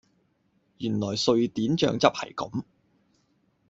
[0.79, 2.63] 原來瑞典醬汁係咁